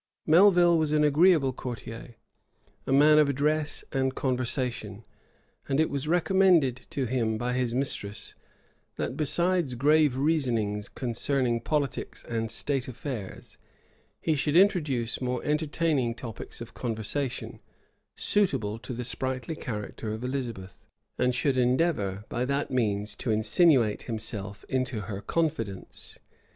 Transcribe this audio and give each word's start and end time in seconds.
Melvil 0.25 0.79
was 0.79 0.91
an 0.93 1.03
agreeable 1.03 1.53
courtier, 1.53 2.15
a 2.87 2.91
man 2.91 3.19
of 3.19 3.29
address 3.29 3.83
and 3.91 4.15
conversation; 4.15 5.03
and 5.69 5.79
it 5.79 5.91
was 5.91 6.07
recommended 6.07 6.87
to 6.89 7.05
him 7.05 7.37
by 7.37 7.53
his 7.53 7.75
mistress, 7.75 8.33
that, 8.95 9.15
besides 9.15 9.75
grave 9.75 10.17
reasonings 10.17 10.89
concerning 10.89 11.61
politics 11.61 12.23
and 12.27 12.49
state 12.49 12.87
affairs, 12.87 13.59
he 14.19 14.33
should 14.33 14.55
introduce 14.55 15.21
more 15.21 15.43
entertaining 15.45 16.15
topics 16.15 16.61
of 16.61 16.73
conversation, 16.73 17.59
suitable 18.17 18.79
to 18.79 18.93
the 18.93 19.03
sprightly 19.03 19.55
character 19.55 20.11
of 20.11 20.23
Elizabeth, 20.23 20.83
and 21.19 21.35
should 21.35 21.57
endeavor 21.57 22.25
by 22.27 22.43
that 22.43 22.71
means 22.71 23.13
to 23.13 23.29
insinuate 23.29 24.01
himself 24.01 24.65
into 24.67 25.01
her 25.01 25.21
confidence. 25.21 26.17